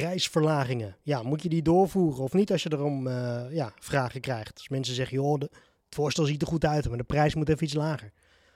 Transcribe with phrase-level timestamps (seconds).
[0.00, 0.96] prijsverlagingen.
[1.02, 4.54] Ja, moet je die doorvoeren of niet als je erom uh, ja, vragen krijgt?
[4.54, 5.50] Als mensen zeggen, joh, het
[5.88, 8.12] voorstel ziet er goed uit, maar de prijs moet even iets lager.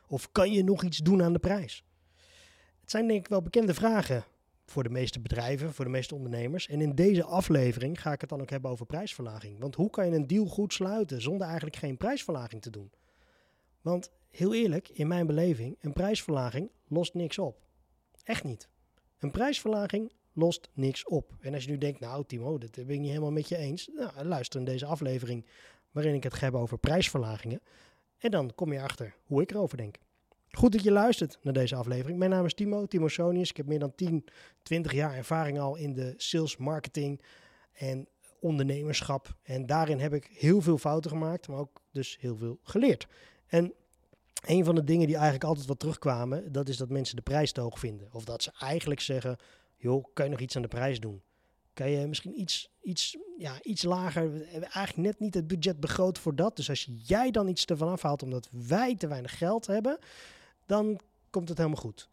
[0.06, 1.84] Of kan je nog iets doen aan de prijs?
[2.80, 4.24] Het zijn denk ik wel bekende vragen
[4.66, 6.68] voor de meeste bedrijven, voor de meeste ondernemers.
[6.68, 9.60] En in deze aflevering ga ik het dan ook hebben over prijsverlaging.
[9.60, 12.92] Want hoe kan je een deal goed sluiten zonder eigenlijk geen prijsverlaging te doen?
[13.80, 17.62] Want heel eerlijk, in mijn beleving, een prijsverlaging lost niks op.
[18.22, 18.68] Echt niet.
[19.18, 21.36] Een prijsverlaging lost niks op.
[21.40, 23.88] En als je nu denkt, nou Timo, dat ben ik niet helemaal met je eens.
[23.94, 25.46] Nou, luister in deze aflevering
[25.90, 27.60] waarin ik het heb over prijsverlagingen.
[28.18, 29.96] En dan kom je achter hoe ik erover denk.
[30.50, 32.18] Goed dat je luistert naar deze aflevering.
[32.18, 33.50] Mijn naam is Timo, Timo Sonius.
[33.50, 34.24] Ik heb meer dan 10,
[34.62, 37.22] 20 jaar ervaring al in de sales, marketing
[37.72, 38.08] en
[38.40, 39.36] ondernemerschap.
[39.42, 43.06] En daarin heb ik heel veel fouten gemaakt, maar ook dus heel veel geleerd.
[43.46, 43.74] En
[44.46, 47.52] een van de dingen die eigenlijk altijd wat terugkwamen, dat is dat mensen de prijs
[47.52, 48.08] te hoog vinden.
[48.12, 49.36] Of dat ze eigenlijk zeggen,
[49.84, 51.22] joh, kan je nog iets aan de prijs doen?
[51.72, 55.80] Kan je misschien iets, iets, ja, iets lager, we hebben eigenlijk net niet het budget
[55.80, 56.56] begroot voor dat.
[56.56, 59.98] Dus als jij dan iets ervan afhaalt omdat wij te weinig geld hebben,
[60.66, 61.00] dan
[61.30, 62.08] komt het helemaal goed.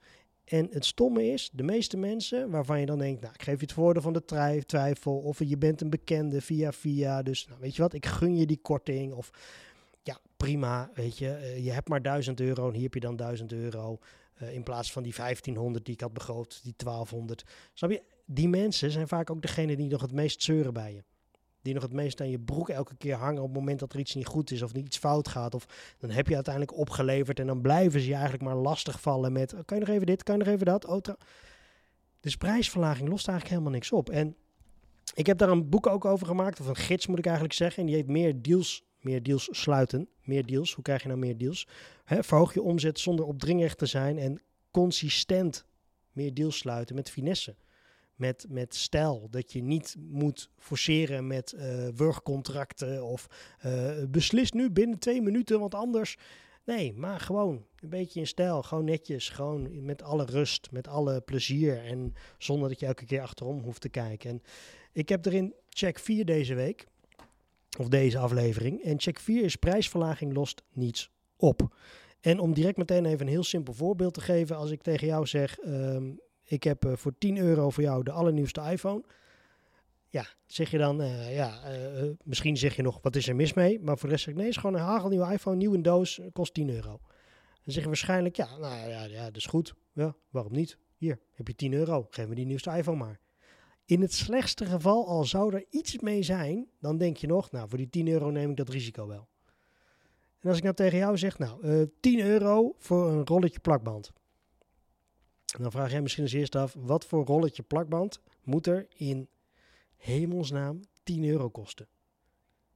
[0.45, 3.65] En het stomme is, de meeste mensen waarvan je dan denkt, nou, ik geef je
[3.65, 4.25] het voordeel van de
[4.65, 8.37] twijfel, of je bent een bekende via via, dus nou, weet je wat, ik gun
[8.37, 9.29] je die korting, of
[10.03, 13.15] ja, prima, weet je, eh, je hebt maar 1000 euro en hier heb je dan
[13.15, 13.99] 1000 euro,
[14.41, 17.43] uh, in plaats van die 1500 die ik had begroot, die 1200.
[17.73, 18.03] Snap je?
[18.25, 21.03] Die mensen zijn vaak ook degene die nog het meest zeuren bij je
[21.61, 23.99] die nog het meest aan je broek elke keer hangen op het moment dat er
[23.99, 25.55] iets niet goed is of niet iets fout gaat.
[25.55, 29.31] Of dan heb je uiteindelijk opgeleverd en dan blijven ze je eigenlijk maar lastig vallen
[29.31, 30.85] met, kan je nog even dit, kan je nog even dat?
[30.85, 31.01] Oh,
[32.19, 34.09] dus prijsverlaging lost eigenlijk helemaal niks op.
[34.09, 34.35] En
[35.13, 37.79] ik heb daar een boek ook over gemaakt, of een gids moet ik eigenlijk zeggen.
[37.79, 40.09] En die heet Meer Deals, meer deals sluiten.
[40.23, 41.67] Meer deals, hoe krijg je nou meer deals?
[42.05, 45.65] Verhoog je omzet zonder opdringerig te zijn en consistent
[46.11, 47.55] meer deals sluiten met finesse
[48.21, 49.27] met, met stijl.
[49.29, 53.27] Dat je niet moet forceren met uh, wurgcontracten of
[53.65, 56.17] uh, beslis nu binnen twee minuten, want anders.
[56.65, 58.63] Nee, maar gewoon een beetje in stijl.
[58.63, 59.29] Gewoon netjes.
[59.29, 61.85] Gewoon met alle rust, met alle plezier.
[61.85, 64.29] En zonder dat je elke keer achterom hoeft te kijken.
[64.29, 64.41] En
[64.91, 66.87] ik heb erin check 4 deze week.
[67.79, 68.83] Of deze aflevering.
[68.83, 71.75] En check 4 is prijsverlaging lost niets op.
[72.21, 74.55] En om direct meteen even een heel simpel voorbeeld te geven.
[74.55, 78.11] Als ik tegen jou zeg, um, ik heb uh, voor 10 euro voor jou de
[78.11, 79.03] allernieuwste iPhone.
[80.07, 83.53] Ja, zeg je dan, uh, ja, uh, misschien zeg je nog, wat is er mis
[83.53, 83.79] mee?
[83.79, 85.81] Maar voor de rest zeg ik, nee, het is gewoon een hagelnieuwe iPhone, nieuw in
[85.81, 86.99] doos, kost 10 euro.
[87.63, 89.73] Dan zeg je waarschijnlijk, ja, nou ja, ja, dat is goed.
[89.93, 90.77] Ja, waarom niet?
[90.97, 93.19] Hier, heb je 10 euro, geef me die nieuwste iPhone maar.
[93.91, 97.69] In het slechtste geval, al zou er iets mee zijn, dan denk je nog, nou,
[97.69, 99.27] voor die 10 euro neem ik dat risico wel.
[100.39, 104.11] En als ik nou tegen jou zeg, nou, uh, 10 euro voor een rolletje plakband.
[105.59, 109.29] Dan vraag jij misschien als eerste af, wat voor rolletje plakband moet er in
[109.97, 111.87] hemelsnaam 10 euro kosten?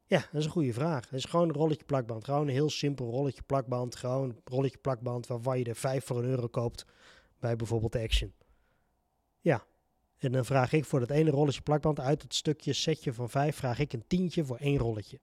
[0.05, 1.09] Ja, dat is een goede vraag.
[1.09, 2.23] Het is gewoon een rolletje plakband.
[2.23, 3.95] Gewoon een heel simpel rolletje plakband.
[3.95, 6.85] Gewoon een rolletje plakband waarvan je er 5 voor een euro koopt
[7.39, 8.33] bij bijvoorbeeld Action.
[9.41, 9.65] Ja,
[10.17, 13.55] en dan vraag ik voor dat ene rolletje plakband uit het stukje setje van 5,
[13.55, 15.19] vraag ik een tientje voor één rolletje.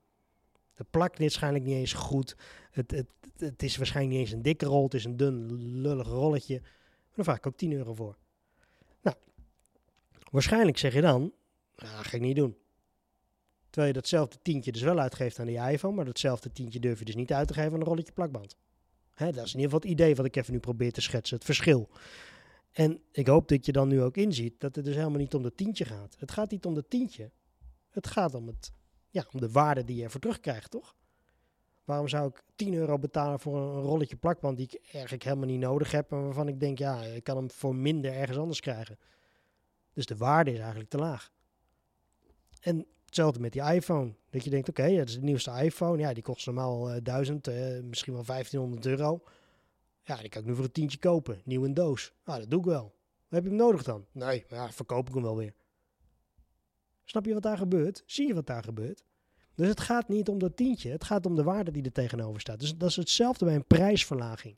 [0.75, 2.37] Het plakt waarschijnlijk niet eens goed.
[2.71, 4.85] Het, het, het is waarschijnlijk niet eens een dikke rol.
[4.85, 6.61] Het is een dun, lullig rolletje.
[6.61, 8.17] Maar dan vraag ik ook 10 euro voor.
[9.03, 9.17] Nou,
[10.31, 11.33] waarschijnlijk zeg je dan,
[11.77, 12.57] nou, ga ik niet doen.
[13.71, 17.05] Terwijl je datzelfde tientje dus wel uitgeeft aan die iPhone, maar datzelfde tientje durf je
[17.05, 18.57] dus niet uit te geven aan een rolletje plakband.
[19.15, 21.37] Hè, dat is in ieder geval het idee wat ik even nu probeer te schetsen,
[21.37, 21.89] het verschil.
[22.73, 25.43] En ik hoop dat je dan nu ook inziet dat het dus helemaal niet om
[25.43, 26.17] dat tientje gaat.
[26.19, 27.31] Het gaat niet om dat tientje.
[27.91, 28.73] Het gaat om, het,
[29.11, 30.95] ja, om de waarde die je ervoor terugkrijgt, toch?
[31.85, 35.61] Waarom zou ik 10 euro betalen voor een rolletje plakband die ik eigenlijk helemaal niet
[35.61, 38.99] nodig heb en waarvan ik denk, ja, ik kan hem voor minder ergens anders krijgen.
[39.93, 41.33] Dus de waarde is eigenlijk te laag.
[42.61, 44.15] En hetzelfde met die iPhone.
[44.31, 45.99] Dat je denkt, oké, okay, dat is de nieuwste iPhone.
[45.99, 49.23] Ja, die kost normaal uh, 1000, uh, misschien wel 1500 euro.
[50.03, 51.41] Ja, die kan ik nu voor een tientje kopen.
[51.45, 52.13] Nieuw in doos.
[52.25, 52.95] Nou, dat doe ik wel.
[53.29, 54.07] Heb je hem nodig dan?
[54.13, 55.55] Nee, maar ja, verkoop ik hem wel weer.
[57.05, 58.03] Snap je wat daar gebeurt?
[58.07, 59.05] Zie je wat daar gebeurt?
[59.55, 62.41] Dus het gaat niet om dat tientje, het gaat om de waarde die er tegenover
[62.41, 62.61] staat.
[62.61, 64.57] Dus dat is hetzelfde bij een prijsverlaging.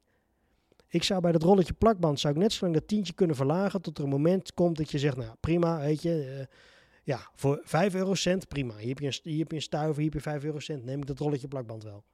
[0.89, 3.83] Ik zou bij dat rolletje plakband zou ik net zo lang dat tientje kunnen verlagen
[3.83, 6.57] tot er een moment komt dat je zegt, nou prima, weet je, uh,
[7.03, 8.77] ja, voor 5 eurocent, prima.
[8.77, 10.99] Hier heb, je een, hier heb je een stuiver, hier heb je 5 eurocent, neem
[10.99, 12.05] ik dat rolletje plakband wel.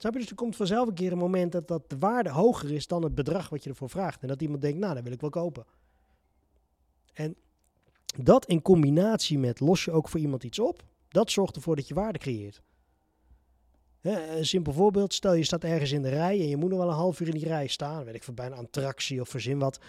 [0.00, 0.12] Snap?
[0.12, 3.02] Dus er komt vanzelf een keer een moment dat, dat de waarde hoger is dan
[3.02, 4.22] het bedrag wat je ervoor vraagt.
[4.22, 5.64] En dat iemand denkt, nou, dat wil ik wel kopen.
[7.12, 7.36] En
[8.16, 11.88] dat in combinatie met los je ook voor iemand iets op, dat zorgt ervoor dat
[11.88, 12.62] je waarde creëert.
[14.00, 16.88] een simpel voorbeeld, stel je staat ergens in de rij en je moet nog wel
[16.88, 19.58] een half uur in die rij staan, weet ik voor bij een attractie of verzin
[19.58, 19.80] wat,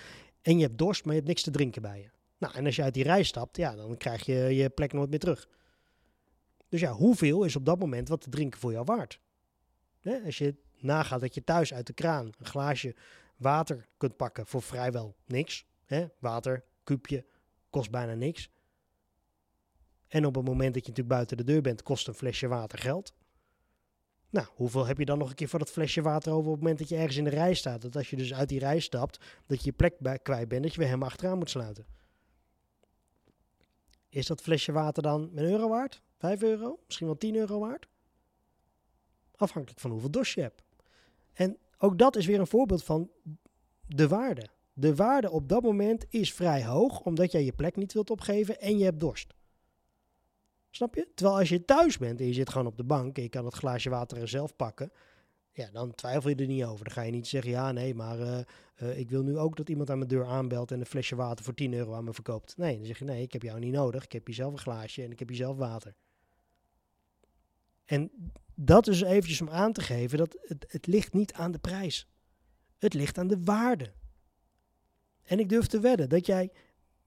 [0.42, 2.10] en je hebt dorst, maar je hebt niks te drinken bij je.
[2.38, 5.10] Nou, en als je uit die rij stapt, ja, dan krijg je je plek nooit
[5.10, 5.48] meer terug.
[6.70, 9.20] Dus ja, hoeveel is op dat moment wat te drinken voor jou waard?
[10.02, 10.22] Hè?
[10.26, 12.96] Als je nagaat dat je thuis uit de kraan een glaasje
[13.38, 15.66] water kunt pakken voor vrijwel niks.
[15.86, 16.08] Hè?
[16.20, 17.26] Water, kuubje,
[17.70, 18.50] kost bijna niks.
[20.08, 22.80] En op het moment dat je natuurlijk buiten de deur bent, kost een flesje water
[22.80, 23.14] geld.
[24.30, 26.62] Nou, hoeveel heb je dan nog een keer voor dat flesje water over op het
[26.62, 27.82] moment dat je ergens in de rij staat?
[27.82, 30.64] Dat als je dus uit die rij stapt, dat je je plek bij, kwijt bent,
[30.64, 31.86] dat je weer helemaal achteraan moet sluiten.
[34.10, 36.02] Is dat flesje water dan een euro waard?
[36.18, 36.80] 5 euro?
[36.86, 37.88] Misschien wel 10 euro waard?
[39.42, 40.64] Afhankelijk van hoeveel dos je hebt.
[41.34, 43.10] En ook dat is weer een voorbeeld van
[43.88, 44.48] de waarde.
[44.74, 48.60] De waarde op dat moment is vrij hoog, omdat jij je plek niet wilt opgeven
[48.60, 49.34] en je hebt dorst.
[50.70, 51.08] Snap je?
[51.16, 53.46] Terwijl als je thuis bent en je zit gewoon op de bank en je kan
[53.46, 54.92] het glaasje water er zelf pakken,
[55.54, 56.86] ja, dan twijfel je er niet over.
[56.86, 58.40] Dan ga je niet zeggen, ja, nee, maar uh,
[58.82, 61.46] uh, ik wil nu ook dat iemand aan mijn deur aanbelt en een flesje water
[61.46, 62.58] voor 10 euro aan me verkoopt.
[62.58, 64.04] Nee, dan zeg je, nee, ik heb jou niet nodig.
[64.04, 65.96] Ik heb hier zelf een glaasje en ik heb hier zelf water.
[67.86, 68.12] En
[68.56, 72.08] dat is eventjes om aan te geven dat het, het ligt niet aan de prijs.
[72.78, 73.94] Het ligt aan de waarde.
[75.24, 76.52] En ik durf te wedden dat jij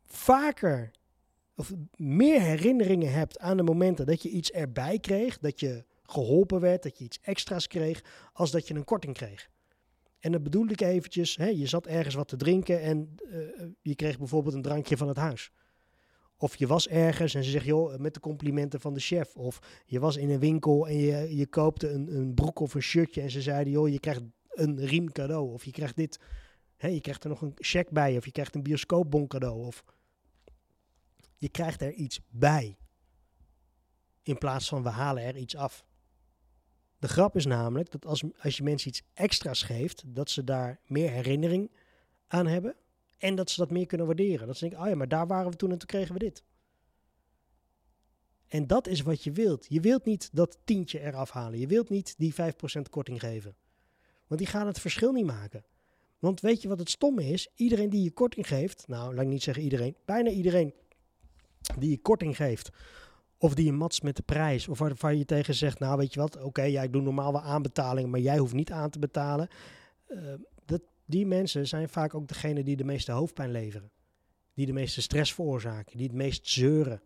[0.05, 0.91] vaker
[1.57, 6.61] of meer herinneringen hebt aan de momenten dat je iets erbij kreeg, dat je geholpen
[6.61, 9.51] werd, dat je iets extra's kreeg, als dat je een korting kreeg.
[10.19, 13.95] En dat bedoel ik eventjes, hè, je zat ergens wat te drinken en uh, je
[13.95, 15.51] kreeg bijvoorbeeld een drankje van het huis.
[16.37, 19.37] Of je was ergens en ze zegt, joh, met de complimenten van de chef.
[19.37, 22.83] Of je was in een winkel en je, je koopte een, een broek of een
[22.83, 25.53] shirtje en ze zeiden, joh, je krijgt een riem cadeau.
[25.53, 26.21] Of je krijgt dit,
[26.77, 28.17] je krijgt er nog een check bij.
[28.17, 29.67] Of je krijgt een bioscoopbon cadeau.
[29.67, 29.85] Of
[31.37, 32.77] je krijgt er iets bij.
[34.23, 35.85] In plaats van we halen er iets af.
[36.99, 40.81] De grap is namelijk dat als, als je mensen iets extra's geeft, dat ze daar
[40.87, 41.71] meer herinnering
[42.27, 42.77] aan hebben.
[43.25, 44.47] En dat ze dat meer kunnen waarderen.
[44.47, 46.45] Dat ze denken, oh ja, maar daar waren we toen en toen kregen we dit.
[48.49, 49.67] En dat is wat je wilt.
[49.69, 51.59] Je wilt niet dat tientje eraf halen.
[51.59, 52.37] Je wilt niet die 5%
[52.91, 53.57] korting geven.
[54.27, 55.65] Want die gaan het verschil niet maken.
[56.19, 57.49] Want weet je wat het stomme is?
[57.55, 60.75] Iedereen die je korting geeft, nou laat ik niet zeggen iedereen, bijna iedereen
[61.79, 62.71] die je korting geeft,
[63.39, 66.21] of die je matst met de prijs, of waar, je tegen zegt, nou weet je
[66.21, 68.99] wat, oké, okay, ja, ik doe normaal wel aanbetalingen, maar jij hoeft niet aan te
[68.99, 69.49] betalen.
[70.07, 70.39] Dat,
[71.05, 73.91] die mensen zijn vaak ook degene die de meeste hoofdpijn leveren.
[74.55, 77.03] Die de meeste stress veroorzaken, die het meest zeuren.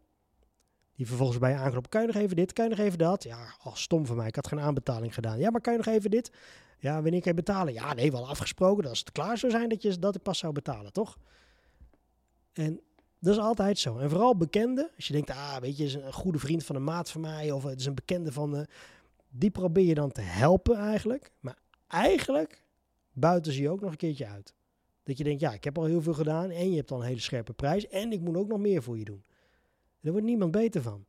[0.94, 3.22] Die vervolgens bij je aankloppen, kan je nog even dit, kan je nog even dat?
[3.22, 5.38] Ja, oh, stom van mij, ik had geen aanbetaling gedaan.
[5.38, 6.30] Ja, maar kan je nog even dit?
[6.78, 7.72] Ja, wanneer kan je betalen?
[7.72, 10.52] Ja, nee, wel afgesproken dat als het klaar zou zijn dat, je, dat pas zou
[10.52, 11.18] betalen, toch?
[12.52, 12.80] En
[13.18, 13.98] dat is altijd zo.
[13.98, 14.90] En vooral bekenden.
[14.96, 17.50] Als je denkt, ah, weet je, een goede vriend van een maat van mij.
[17.50, 18.66] Of het is een bekende van de...
[19.30, 21.30] Die probeer je dan te helpen eigenlijk.
[21.40, 22.62] Maar eigenlijk
[23.18, 24.54] buiten ze je ook nog een keertje uit.
[25.02, 26.50] Dat je denkt, ja, ik heb al heel veel gedaan.
[26.50, 27.88] En je hebt al een hele scherpe prijs.
[27.88, 29.24] En ik moet ook nog meer voor je doen.
[30.00, 31.06] Daar wordt niemand beter van.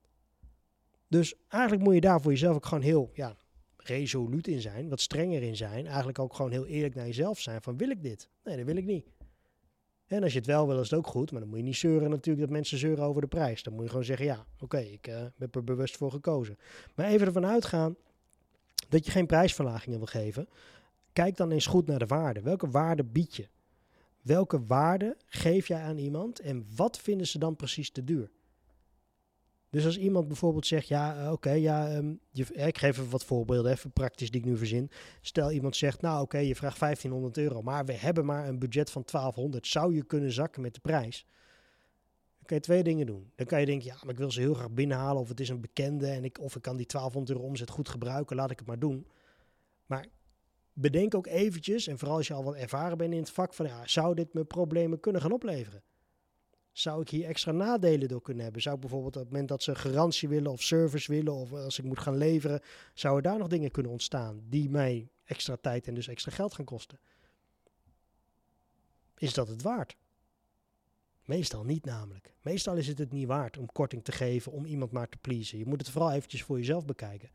[1.07, 3.35] Dus eigenlijk moet je daar voor jezelf ook gewoon heel ja,
[3.77, 4.89] resoluut in zijn.
[4.89, 5.85] Wat strenger in zijn.
[5.85, 7.61] Eigenlijk ook gewoon heel eerlijk naar jezelf zijn.
[7.61, 8.29] Van wil ik dit?
[8.43, 9.05] Nee, dat wil ik niet.
[10.07, 11.31] En als je het wel wil, is het ook goed.
[11.31, 13.63] Maar dan moet je niet zeuren natuurlijk dat mensen zeuren over de prijs.
[13.63, 16.57] Dan moet je gewoon zeggen, ja, oké, ik uh, heb er bewust voor gekozen.
[16.95, 17.95] Maar even ervan uitgaan
[18.89, 20.47] dat je geen prijsverlagingen wil geven.
[21.13, 22.41] Kijk dan eens goed naar de waarde.
[22.41, 23.47] Welke waarde bied je?
[24.21, 28.29] Welke waarde geef jij aan iemand en wat vinden ze dan precies te duur?
[29.69, 33.71] Dus als iemand bijvoorbeeld zegt, ja, eh, oké, ja, je, ik geef even wat voorbeelden,
[33.71, 34.91] even praktisch die ik nu verzin.
[35.21, 38.91] Stel iemand zegt, nou oké, je vraagt 1500 euro, maar we hebben maar een budget
[38.91, 39.67] van 1200.
[39.67, 41.25] Zou je kunnen zakken met de prijs?
[42.37, 43.31] Dan kan je twee dingen doen.
[43.35, 45.49] Dan kan je denken, ja, maar ik wil ze heel graag binnenhalen of het is
[45.49, 48.59] een bekende en ik, of ik kan die 1200 euro omzet goed gebruiken, laat ik
[48.59, 49.07] het maar doen.
[49.85, 50.05] Maar
[50.81, 53.65] bedenk ook eventjes, en vooral als je al wat ervaren bent in het vak, van
[53.65, 55.83] ja, zou dit me problemen kunnen gaan opleveren?
[56.71, 58.61] Zou ik hier extra nadelen door kunnen hebben?
[58.61, 61.79] Zou ik bijvoorbeeld op het moment dat ze garantie willen of service willen, of als
[61.79, 62.61] ik moet gaan leveren,
[62.93, 66.65] zouden daar nog dingen kunnen ontstaan die mij extra tijd en dus extra geld gaan
[66.65, 66.99] kosten?
[69.17, 69.97] Is dat het waard?
[71.25, 72.33] Meestal niet namelijk.
[72.41, 75.57] Meestal is het het niet waard om korting te geven om iemand maar te pleasen.
[75.57, 77.29] Je moet het vooral eventjes voor jezelf bekijken.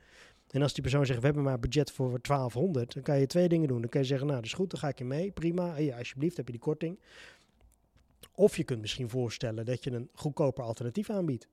[0.55, 3.49] En als die persoon zegt, we hebben maar budget voor 1200, dan kan je twee
[3.49, 3.81] dingen doen.
[3.81, 5.77] Dan kan je zeggen, nou, dat is goed, dan ga ik je mee, prima.
[5.77, 7.01] Ja, alsjeblieft, heb je die korting.
[8.35, 11.49] Of je kunt misschien voorstellen dat je een goedkoper alternatief aanbiedt.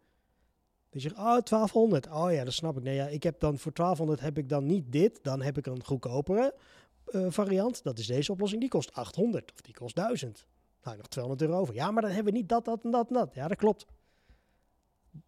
[0.89, 2.07] Dus je zegt, oh, 1200.
[2.07, 2.83] Oh ja, dat snap ik.
[2.83, 5.19] Nee, ja, ik heb dan voor 1200 heb ik dan niet dit.
[5.21, 6.55] Dan heb ik een goedkopere
[7.07, 7.83] uh, variant.
[7.83, 8.61] Dat is deze oplossing.
[8.61, 10.47] Die kost 800 of die kost 1000.
[10.83, 11.73] Nou, nog 200 euro over.
[11.73, 13.33] Ja, maar dan hebben we niet dat, dat en dat en dat.
[13.33, 13.85] Ja, dat klopt.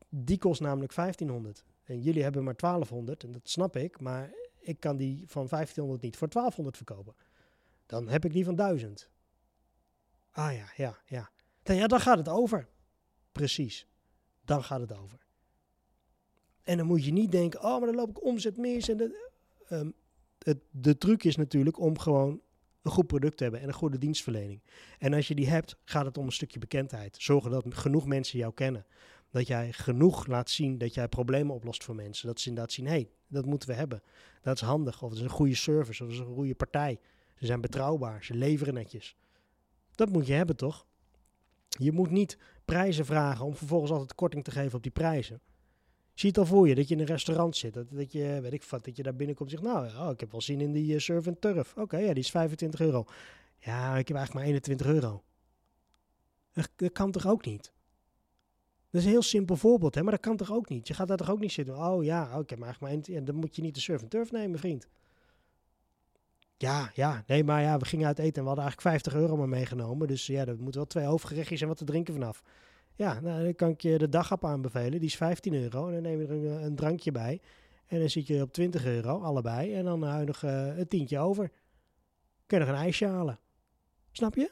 [0.09, 1.63] Die kost namelijk 1500.
[1.83, 3.23] En jullie hebben maar 1200.
[3.23, 3.99] En dat snap ik.
[3.99, 7.15] Maar ik kan die van 1500 niet voor 1200 verkopen.
[7.85, 9.09] Dan heb ik die van 1000.
[10.31, 11.31] Ah ja, ja, ja.
[11.63, 12.67] Dan, ja, dan gaat het over.
[13.31, 13.87] Precies.
[14.45, 15.19] Dan gaat het over.
[16.63, 18.89] En dan moet je niet denken, oh, maar dan loop ik omzet mis.
[18.89, 19.31] En de,
[19.67, 19.91] ehm,
[20.39, 22.41] het, de truc is natuurlijk om gewoon
[22.81, 24.61] een goed product te hebben en een goede dienstverlening.
[24.99, 27.17] En als je die hebt, gaat het om een stukje bekendheid.
[27.19, 28.85] Zorgen dat genoeg mensen jou kennen.
[29.33, 32.27] Dat jij genoeg laat zien dat jij problemen oplost voor mensen.
[32.27, 34.01] Dat ze inderdaad zien, hé, hey, dat moeten we hebben.
[34.41, 35.01] Dat is handig.
[35.01, 36.03] Of het is een goede service.
[36.03, 36.99] Of het is een goede partij.
[37.35, 38.23] Ze zijn betrouwbaar.
[38.23, 39.15] Ze leveren netjes.
[39.95, 40.85] Dat moet je hebben, toch?
[41.67, 45.41] Je moet niet prijzen vragen om vervolgens altijd korting te geven op die prijzen.
[46.13, 47.73] Zie het al voor je dat je in een restaurant zit.
[47.73, 50.41] Dat, je, weet ik dat je daar binnenkomt en zegt, nou, oh, ik heb wel
[50.41, 51.77] zin in die uh, surf turf.
[51.77, 53.05] Oké, ja, die is 25 euro.
[53.57, 55.23] Ja, ik heb eigenlijk maar 21 euro.
[56.53, 57.73] Dat, kan toch ook niet?
[58.93, 60.87] Dat is een heel simpel voorbeeld, hè, maar dat kan toch ook niet?
[60.87, 63.23] Je gaat daar toch ook niet zitten, oh ja, oh, ik heb maar maar...
[63.23, 64.87] Dan moet je niet de surf en turf nemen, vriend.
[66.57, 69.37] Ja, ja, nee, maar ja, we gingen uit eten en we hadden eigenlijk 50 euro
[69.37, 70.07] maar meegenomen.
[70.07, 72.43] Dus ja, er moeten wel twee hoofdgerechtjes en wat te drinken vanaf.
[72.95, 74.99] Ja, nou, dan kan ik je de dagap aanbevelen.
[74.99, 75.87] Die is 15 euro.
[75.87, 77.41] En dan neem je er een, een, drankje bij.
[77.85, 79.73] En dan zit je op 20 euro, allebei.
[79.73, 81.51] En dan hou je nog uh, een tientje over.
[82.45, 83.39] Kun je nog een ijsje halen.
[84.11, 84.51] Snap je?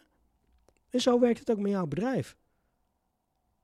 [0.89, 2.38] En zo werkt het ook met jouw bedrijf.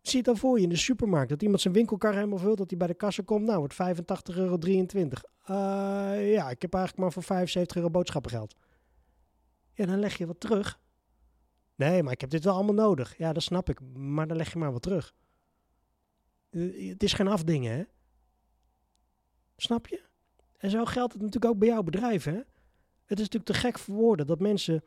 [0.07, 1.29] Zie dan voor je in de supermarkt.
[1.29, 2.57] Dat iemand zijn winkelkar helemaal vult.
[2.57, 3.45] Dat hij bij de kassa komt.
[3.45, 5.23] Nou, wordt 85 euro 23.
[5.23, 8.55] Uh, ja, ik heb eigenlijk maar voor 75 euro boodschappengeld.
[9.73, 10.79] Ja, dan leg je wat terug.
[11.75, 13.17] Nee, maar ik heb dit wel allemaal nodig.
[13.17, 13.79] Ja, dat snap ik.
[13.93, 15.13] Maar dan leg je maar wat terug.
[16.49, 17.83] Eh, het is geen afdingen, hè?
[19.57, 20.01] Snap je?
[20.57, 22.39] En zo geldt het natuurlijk ook bij jouw bedrijf, hè?
[23.05, 24.83] Het is natuurlijk te gek voor woorden dat mensen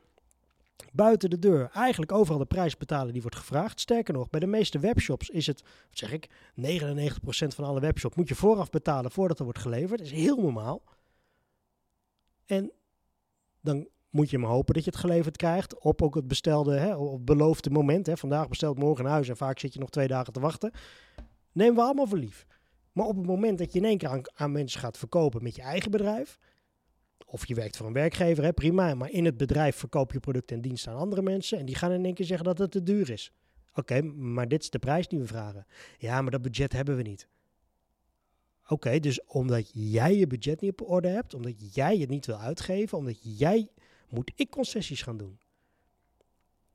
[0.92, 3.80] buiten de deur eigenlijk overal de prijs betalen die wordt gevraagd.
[3.80, 6.32] Sterker nog, bij de meeste webshops is het, wat zeg ik, 99%
[7.54, 9.99] van alle webshops moet je vooraf betalen voordat er wordt geleverd.
[9.99, 10.82] Dat is heel normaal.
[12.46, 12.72] En
[13.60, 16.94] dan moet je maar hopen dat je het geleverd krijgt op ook het bestelde, hè,
[16.94, 18.06] op beloofde moment.
[18.06, 18.16] Hè.
[18.16, 20.72] Vandaag besteld, morgen in huis en vaak zit je nog twee dagen te wachten.
[21.52, 22.46] Nemen we allemaal voor lief.
[22.92, 25.56] Maar op het moment dat je in één keer aan, aan mensen gaat verkopen met
[25.56, 26.38] je eigen bedrijf,
[27.30, 30.56] of je werkt voor een werkgever, hè, prima, maar in het bedrijf verkoop je producten
[30.56, 32.82] en diensten aan andere mensen en die gaan in één keer zeggen dat het te
[32.82, 33.32] duur is.
[33.75, 35.66] Oké, maar dit is de prijs die we vragen.
[35.99, 37.28] Ja, maar dat budget hebben we niet.
[38.68, 42.38] Oké, dus omdat jij je budget niet op orde hebt, omdat jij het niet wil
[42.38, 43.68] uitgeven, omdat jij
[44.08, 45.38] moet ik concessies gaan doen.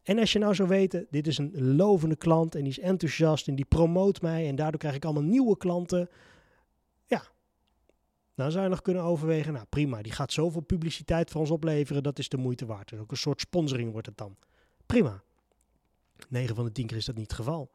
[0.03, 3.47] En als je nou zou weten, dit is een lovende klant en die is enthousiast
[3.47, 6.09] en die promoot mij en daardoor krijg ik allemaal nieuwe klanten.
[8.36, 12.04] Dan zou je nog kunnen overwegen, nou prima, die gaat zoveel publiciteit voor ons opleveren,
[12.04, 12.89] dat is de moeite waard.
[12.89, 14.36] Dus ook een soort sponsoring wordt het dan.
[14.86, 15.24] Prima.
[16.30, 17.72] 9 van de 10 keer is dat niet het geval.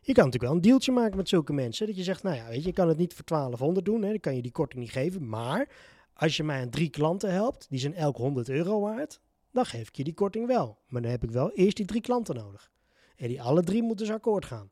[0.00, 1.86] Je kan natuurlijk wel een deeltje maken met zulke mensen.
[1.86, 4.02] Dat je zegt, nou ja, weet je, je kan het niet voor 1200 doen.
[4.02, 5.28] Hè, dan kan je die korting niet geven.
[5.28, 5.68] Maar
[6.12, 9.20] als je mij aan drie klanten helpt, die zijn elk 100 euro waard,
[9.52, 10.78] dan geef ik je die korting wel.
[10.86, 12.70] Maar dan heb ik wel eerst die drie klanten nodig.
[13.16, 14.70] En die alle drie moeten dus akkoord gaan.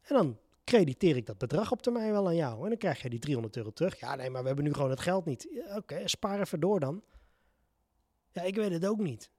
[0.00, 2.62] En dan crediteer ik dat bedrag op termijn wel aan jou.
[2.62, 4.00] En dan krijg je die 300 euro terug.
[4.00, 5.48] Ja, nee, maar we hebben nu gewoon het geld niet.
[5.68, 7.02] Oké, okay, spaar even door dan.
[8.32, 9.30] Ja, ik weet het ook niet.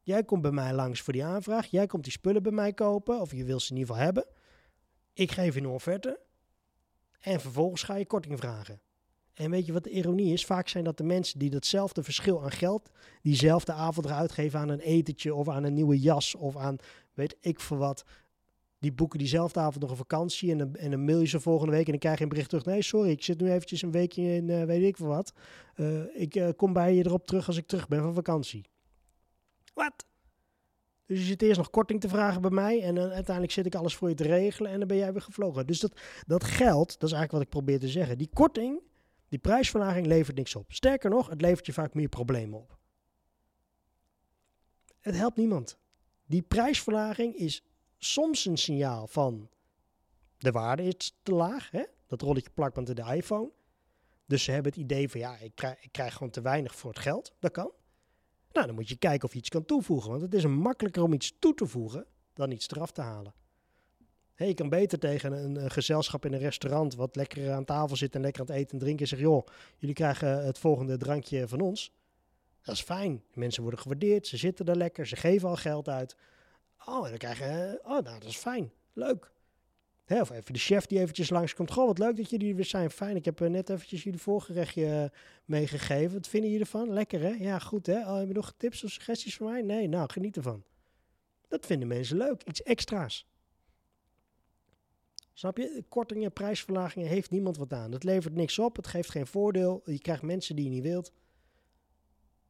[0.00, 1.66] Jij komt bij mij langs voor die aanvraag.
[1.66, 3.20] Jij komt die spullen bij mij kopen.
[3.20, 4.26] Of je wil ze in ieder geval hebben.
[5.12, 6.20] Ik geef je een offerte.
[7.20, 8.80] En vervolgens ga je korting vragen.
[9.32, 10.44] En weet je wat de ironie is?
[10.44, 12.90] Vaak zijn dat de mensen die datzelfde verschil aan geld,
[13.22, 16.76] diezelfde avond eruit geven aan een etentje of aan een nieuwe jas of aan
[17.14, 18.04] weet ik voor wat.
[18.86, 21.84] Die boeken diezelfde avond nog een vakantie en dan, en mail je ze volgende week
[21.84, 22.64] en dan krijg je een bericht terug.
[22.64, 25.32] Nee, sorry, ik zit nu eventjes een weekje in uh, weet ik voor wat.
[25.76, 28.70] Uh, ik uh, kom bij je erop terug als ik terug ben van vakantie.
[29.74, 30.06] Wat?
[31.06, 33.74] Dus je zit eerst nog korting te vragen bij mij en dan uiteindelijk zit ik
[33.74, 35.66] alles voor je te regelen en dan ben jij weer gevlogen.
[35.66, 38.18] Dus dat, dat geld, dat is eigenlijk wat ik probeer te zeggen.
[38.18, 38.80] Die korting,
[39.28, 40.72] die prijsverlaging levert niks op.
[40.72, 42.78] Sterker nog, het levert je vaak meer problemen op.
[45.00, 45.78] Het helpt niemand.
[46.26, 47.64] Die prijsverlaging is
[47.98, 49.48] soms een signaal van
[50.38, 51.70] de waarde is te laag.
[51.70, 51.82] Hè?
[52.06, 53.50] Dat rolletje plakband in de iPhone.
[54.26, 55.54] Dus ze hebben het idee van ja, ik
[55.90, 57.34] krijg, gewoon te weinig voor het geld.
[57.38, 57.70] Dat kan.
[58.52, 60.10] Nou, dan moet je kijken of je iets kan toevoegen.
[60.10, 63.34] Want het is makkelijker om iets toe te voegen dan iets eraf te halen.
[64.34, 68.14] Hey, je kan beter tegen een, gezelschap in een restaurant wat lekker aan tafel zit
[68.14, 71.60] en lekker aan het eten en drinken zeggen, joh, jullie krijgen het volgende drankje van
[71.60, 71.92] ons.
[72.62, 73.22] Dat is fijn.
[73.32, 76.16] mensen worden gewaardeerd, ze zitten er lekker, ze geven al geld uit.
[76.84, 78.72] Oh, en dan krijgen, oh, nou, dat is fijn.
[78.92, 79.30] Leuk.
[80.06, 81.70] of even de chef die eventjes langskomt.
[81.70, 82.90] Goh, wat leuk dat jullie weer zijn.
[82.90, 86.14] Fijn, ik heb eh, net eventjes jullie voorgerechtje eh, meegegeven.
[86.14, 86.92] Wat vinden jullie ervan?
[86.92, 87.28] Lekker, hè?
[87.28, 88.00] Ja, goed, hè?
[88.00, 89.62] Oh, heb je nog tips of suggesties voor mij?
[89.62, 90.64] Nee, nou, geniet ervan.
[91.48, 92.42] Dat vinden mensen leuk.
[92.42, 93.26] Iets extra's.
[95.32, 95.84] Snap je?
[95.88, 97.92] Kortingen, prijsverlagingen heeft niemand wat aan.
[97.92, 99.82] Het levert niks op, het geeft geen voordeel.
[99.84, 101.12] Je krijgt mensen die je niet wilt.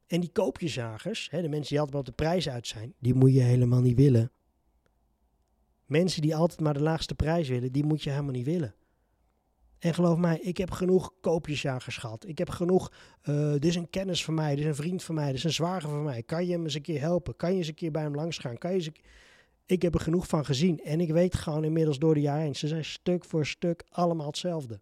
[0.06, 3.34] En die koopjezagers, hè, de mensen die altijd op de prijs uit zijn, die moet
[3.34, 4.30] je helemaal niet willen.
[5.86, 8.74] Mensen die altijd maar de laagste prijs willen, die moet je helemaal niet willen.
[9.78, 12.26] En geloof mij, ik heb genoeg koopjesjagers gehad.
[12.26, 12.92] Ik heb genoeg,
[13.24, 15.44] uh, dit is een kennis van mij, dit is een vriend van mij, dit is
[15.44, 16.22] een zwager van mij.
[16.22, 17.36] Kan je hem eens een keer helpen?
[17.36, 18.58] Kan je eens een keer bij hem langs gaan?
[18.58, 18.92] Kan je
[19.66, 20.80] Ik heb er genoeg van gezien.
[20.80, 24.26] En ik weet gewoon inmiddels door de jaren heen, ze zijn stuk voor stuk allemaal
[24.26, 24.80] hetzelfde.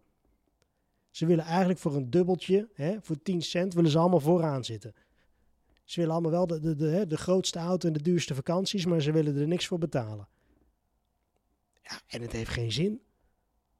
[1.09, 4.93] Ze willen eigenlijk voor een dubbeltje, hè, voor 10 cent, willen ze allemaal vooraan zitten.
[5.85, 9.01] Ze willen allemaal wel de, de, de, de grootste auto en de duurste vakanties, maar
[9.01, 10.27] ze willen er niks voor betalen.
[11.81, 13.01] Ja, en het heeft geen zin.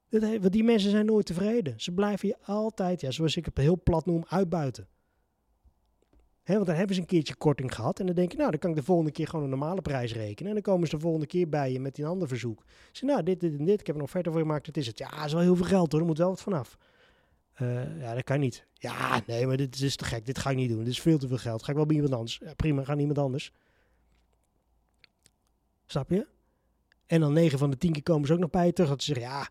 [0.08, 1.80] heeft, want die mensen zijn nooit tevreden.
[1.80, 4.88] Ze blijven je altijd, ja, zoals ik het heel plat noem, uitbuiten.
[6.42, 8.00] He, want dan hebben ze een keertje korting gehad.
[8.00, 10.12] En dan denk je, nou, dan kan ik de volgende keer gewoon een normale prijs
[10.12, 10.48] rekenen.
[10.48, 12.64] En dan komen ze de volgende keer bij je met een ander verzoek.
[12.92, 13.80] Ze nou, dit, dit en dit.
[13.80, 14.66] Ik heb een offerte voor je gemaakt.
[14.66, 14.98] Dat is het.
[14.98, 16.00] Ja, dat is wel heel veel geld hoor.
[16.00, 16.76] Er moet wel wat vanaf.
[17.62, 18.66] Uh, ja, dat kan niet.
[18.72, 20.26] Ja, nee, maar dit is te gek.
[20.26, 20.78] Dit ga ik niet doen.
[20.78, 21.62] Dit is veel te veel geld.
[21.62, 22.40] Ga ik wel bij iemand anders.
[22.44, 23.52] Ja, prima, ga iemand anders.
[25.86, 26.26] Snap je?
[27.06, 28.90] En dan 9 van de 10 keer komen ze ook nog bij je terug.
[28.90, 29.48] Dat ze zeggen, ja,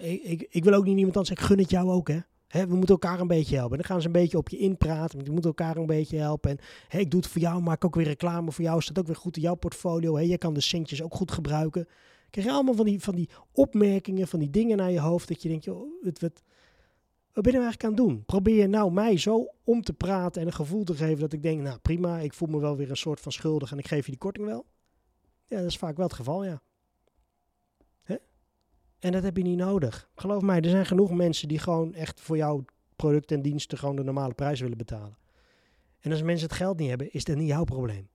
[0.00, 1.38] uh, ik, ik, wil ook niet iemand anders.
[1.38, 2.18] Ik gun het jou ook, hè.
[2.46, 3.72] He, we moeten elkaar een beetje helpen.
[3.72, 5.24] En dan gaan ze een beetje op je inpraten.
[5.24, 6.50] We moeten elkaar een beetje helpen.
[6.50, 6.58] En
[6.88, 8.82] hey, ik doe het voor jou, maak ook weer reclame voor jou.
[8.82, 10.14] Staat ook weer goed in jouw portfolio.
[10.14, 11.88] Hey, je kan de centjes ook goed gebruiken.
[12.30, 15.28] Krijg je allemaal van die, van die opmerkingen, van die dingen naar je hoofd.
[15.28, 16.42] Dat je denkt, joh, het, wat,
[17.36, 18.24] wat ben je nou eigenlijk aan het doen?
[18.24, 21.42] Probeer je nou mij zo om te praten en een gevoel te geven dat ik
[21.42, 24.04] denk, nou prima, ik voel me wel weer een soort van schuldig en ik geef
[24.04, 24.66] je die korting wel?
[25.46, 26.62] Ja, dat is vaak wel het geval, ja.
[28.02, 28.16] Hè?
[28.98, 30.10] En dat heb je niet nodig.
[30.14, 32.64] Geloof mij, er zijn genoeg mensen die gewoon echt voor jouw
[32.96, 35.18] producten en diensten gewoon de normale prijs willen betalen.
[36.00, 38.08] En als mensen het geld niet hebben, is dat niet jouw probleem.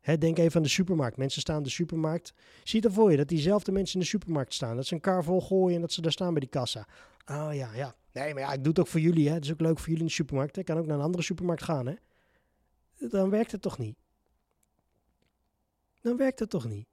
[0.00, 1.16] Hè, denk even aan de supermarkt.
[1.16, 2.34] Mensen staan in de supermarkt.
[2.64, 4.76] Zie het voor je dat diezelfde mensen in de supermarkt staan.
[4.76, 6.86] Dat ze een kar vol gooien en dat ze daar staan bij die kassa.
[7.26, 7.94] Oh ja, ja.
[8.12, 9.28] Nee, maar ja, ik doe het ook voor jullie.
[9.28, 9.34] Hè.
[9.34, 10.56] Het is ook leuk voor jullie in de supermarkt.
[10.56, 11.86] Ik kan ook naar een andere supermarkt gaan.
[11.86, 11.94] Hè.
[13.08, 13.96] Dan werkt het toch niet?
[16.00, 16.86] Dan werkt het toch niet?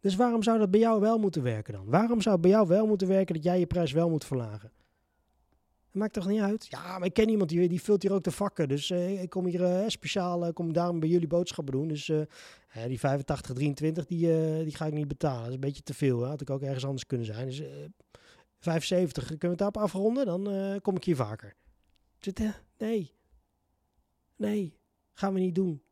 [0.00, 1.84] Dus waarom zou dat bij jou wel moeten werken dan?
[1.86, 4.70] Waarom zou het bij jou wel moeten werken dat jij je prijs wel moet verlagen?
[5.90, 6.66] Dat maakt toch niet uit?
[6.68, 8.68] Ja, maar ik ken iemand die, die vult hier ook de vakken.
[8.68, 11.88] Dus uh, ik kom hier uh, speciaal, uh, kom daarom bij jullie boodschappen doen.
[11.88, 12.06] Dus
[12.86, 14.26] die 85, 23, die,
[14.64, 15.38] die ga ik niet betalen.
[15.38, 16.24] Dat is een beetje te veel.
[16.24, 17.46] Had ik ook ergens anders kunnen zijn.
[17.46, 17.62] Dus
[18.62, 20.26] 75, kunnen we het daarop afronden?
[20.26, 21.54] Dan kom ik hier vaker.
[22.78, 23.14] Nee.
[24.36, 24.76] Nee,
[25.12, 25.82] gaan we niet doen.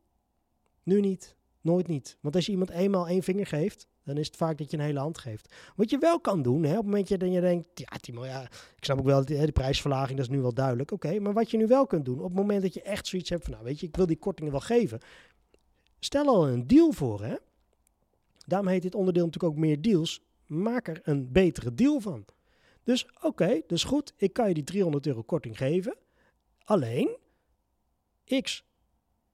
[0.83, 1.35] Nu niet.
[1.61, 2.17] Nooit niet.
[2.21, 4.83] Want als je iemand eenmaal één vinger geeft, dan is het vaak dat je een
[4.83, 5.55] hele hand geeft.
[5.75, 8.41] Wat je wel kan doen, hè, op het moment dat je denkt, ja Timo, ja,
[8.75, 10.91] ik snap ook wel, de, de prijsverlaging, dat is nu wel duidelijk.
[10.91, 13.29] Oké, maar wat je nu wel kunt doen, op het moment dat je echt zoiets
[13.29, 14.99] hebt van, nou weet je, ik wil die kortingen wel geven.
[15.99, 17.35] Stel al een deal voor, hè.
[18.45, 20.21] Daarom heet dit onderdeel natuurlijk ook meer deals.
[20.45, 22.25] Maak er een betere deal van.
[22.83, 25.95] Dus oké, dus goed, ik kan je die 300 euro korting geven.
[26.63, 27.17] Alleen,
[28.41, 28.63] x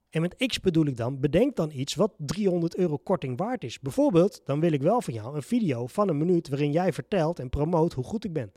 [0.10, 3.80] en met X bedoel ik dan, bedenk dan iets wat 300 euro korting waard is.
[3.80, 7.40] Bijvoorbeeld, dan wil ik wel van jou een video van een minuut waarin jij vertelt
[7.40, 8.52] en promoot hoe goed ik ben.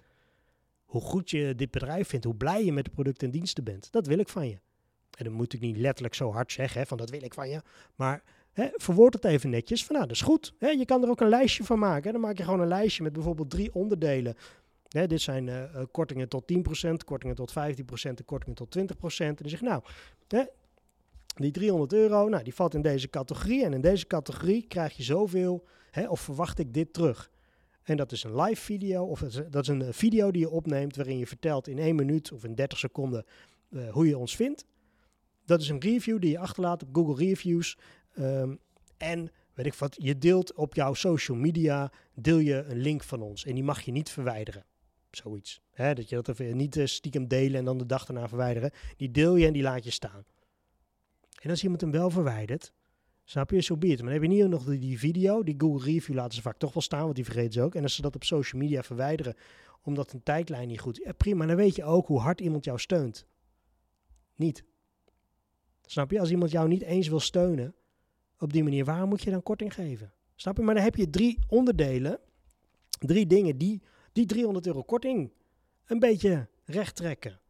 [0.84, 3.92] Hoe goed je dit bedrijf vindt, hoe blij je met de producten en diensten bent.
[3.92, 4.58] Dat wil ik van je.
[5.18, 7.48] En dan moet ik niet letterlijk zo hard zeggen, hè, van dat wil ik van
[7.48, 7.62] je.
[7.94, 8.22] Maar
[8.52, 9.84] hè, verwoord het even netjes.
[9.84, 10.54] Van nou, dat is goed.
[10.58, 12.12] Hè, je kan er ook een lijstje van maken.
[12.12, 14.36] Dan maak je gewoon een lijstje met bijvoorbeeld drie onderdelen.
[14.90, 16.52] Dit zijn uh, kortingen tot
[16.86, 17.54] 10%, kortingen tot 15%
[18.02, 18.80] en kortingen tot 20%.
[19.16, 19.82] En dan zeg je nou,
[20.28, 20.44] hè,
[21.34, 23.64] die 300 euro, nou, die valt in deze categorie.
[23.64, 27.30] En in deze categorie krijg je zoveel, hè, of verwacht ik dit terug.
[27.82, 30.96] En dat is een live video, of dat is een eh, video die je opneemt
[30.96, 33.24] waarin je vertelt in 1 minuut of in 30 seconden
[33.90, 34.64] hoe je ons vindt.
[35.44, 37.78] Dat is een review die je achterlaat op Google Reviews.
[38.18, 38.58] Um,
[38.96, 43.22] en weet ik wat, je deelt op jouw social media, deel je een link van
[43.22, 43.44] ons.
[43.44, 44.64] En die mag je niet verwijderen.
[45.10, 45.60] Zoiets.
[45.70, 48.70] Hè, dat je dat even niet uh, stiekem delen en dan de dag daarna verwijderen.
[48.96, 50.24] Die deel je en die laat je staan.
[51.40, 52.72] En als iemand hem wel verwijdert,
[53.24, 56.16] snap je, zo so Maar dan heb je niet nog die, video, die Google Review
[56.16, 57.74] laten ze vaak toch wel staan, want die vergeten ze ook.
[57.74, 59.34] En als ze dat op social media verwijderen,
[59.82, 62.64] omdat een tijdlijn niet goed is, ja, prima, dan weet je ook hoe hard iemand
[62.64, 63.26] jou steunt.
[64.36, 64.64] Niet.
[65.86, 66.20] Snap je?
[66.20, 67.74] Als iemand jou niet eens wil steunen
[68.38, 70.12] op die manier, waarom moet je dan korting geven?
[70.34, 70.62] Snap je?
[70.62, 72.20] Maar dan heb je drie onderdelen,
[72.98, 75.32] drie dingen die die 300 euro korting
[75.86, 77.40] een beetje recht trekken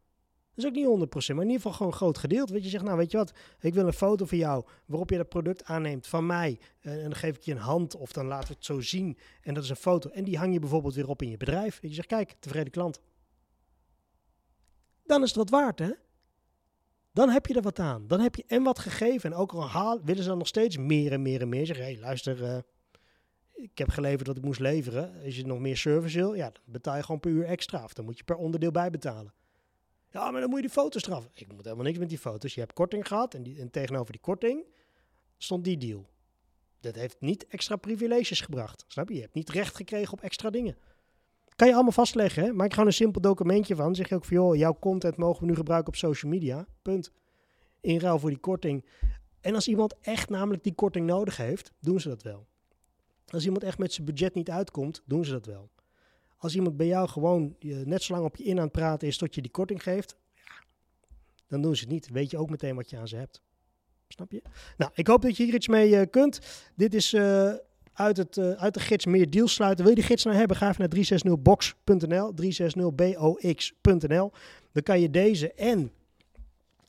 [0.60, 2.52] is ook niet 100%, maar in ieder geval gewoon een groot gedeelte.
[2.52, 5.16] Weet je zegt, nou weet je wat, ik wil een foto van jou waarop je
[5.16, 6.60] dat product aanneemt van mij.
[6.80, 9.18] Eh, en dan geef ik je een hand of dan laten we het zo zien.
[9.42, 10.10] En dat is een foto.
[10.10, 11.78] En die hang je bijvoorbeeld weer op in je bedrijf.
[11.82, 13.00] je zegt, kijk, tevreden klant.
[15.04, 15.90] Dan is het wat waard, hè?
[17.12, 18.06] Dan heb je er wat aan.
[18.06, 19.32] Dan heb je en wat gegeven.
[19.32, 21.66] En ook al haal, willen ze dan nog steeds meer en meer en meer.
[21.66, 22.58] Zeggen, hé, hey, luister, uh,
[23.62, 25.22] ik heb geleverd wat ik moest leveren.
[25.24, 27.84] Als je nog meer service wil, ja, dan betaal je gewoon per uur extra.
[27.84, 29.32] Of dan moet je per onderdeel bijbetalen.
[30.10, 31.30] Ja, maar dan moet je die foto's straffen.
[31.34, 32.54] Ik moet helemaal niks met die foto's.
[32.54, 34.64] Je hebt korting gehad en, die, en tegenover die korting
[35.38, 36.08] stond die deal.
[36.80, 38.84] Dat heeft niet extra privileges gebracht.
[38.88, 39.14] Snap je?
[39.14, 40.76] Je hebt niet recht gekregen op extra dingen.
[41.56, 42.52] Kan je allemaal vastleggen, hè?
[42.52, 43.94] Maak gewoon een simpel documentje van.
[43.94, 46.66] Zeg je ook van, joh, jouw content mogen we nu gebruiken op social media.
[46.82, 47.12] Punt.
[47.80, 48.84] In ruil voor die korting.
[49.40, 52.46] En als iemand echt namelijk die korting nodig heeft, doen ze dat wel.
[53.30, 55.70] Als iemand echt met zijn budget niet uitkomt, doen ze dat wel.
[56.36, 59.16] Als iemand bij jou gewoon net zo lang op je in aan het praten is
[59.16, 60.16] tot je die korting geeft,
[61.46, 62.10] dan doen ze het niet.
[62.10, 63.42] Weet je ook meteen wat je aan ze hebt.
[64.08, 64.42] Snap je?
[64.76, 66.40] Nou, ik hoop dat je hier iets mee uh, kunt.
[66.74, 67.52] Dit is uh,
[67.92, 69.84] uit, het, uit de gids meer deals sluiten.
[69.84, 70.56] Wil je die gids nou hebben?
[70.56, 74.32] Ga even naar 360box.nl, 360box.nl.
[74.72, 75.92] Dan kan je deze en,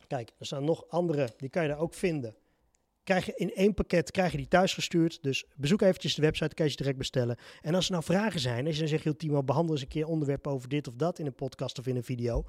[0.07, 2.35] kijk, er staan nog andere, die kan je daar ook vinden.
[3.03, 5.23] Krijg je in één pakket krijg je die thuis gestuurd.
[5.23, 7.37] Dus bezoek eventjes de website, kan je ze direct bestellen.
[7.61, 9.89] En als er nou vragen zijn, als je dan zegt, joh Timo, behandel eens een
[9.89, 12.43] keer onderwerp over dit of dat in een podcast of in een video.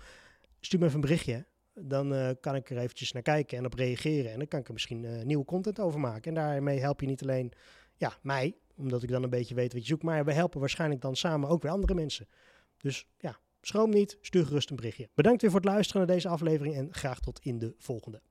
[0.60, 3.74] Stuur me even een berichtje dan uh, kan ik er eventjes naar kijken en op
[3.74, 4.32] reageren.
[4.32, 6.22] En dan kan ik er misschien uh, nieuwe content over maken.
[6.22, 7.52] En daarmee help je niet alleen
[7.96, 11.00] ja, mij, omdat ik dan een beetje weet wat je zoekt, maar we helpen waarschijnlijk
[11.00, 12.28] dan samen ook weer andere mensen.
[12.76, 15.08] Dus ja, schroom niet, stuur gerust een berichtje.
[15.14, 18.22] Bedankt weer voor het luisteren naar deze aflevering en graag tot in de volgende.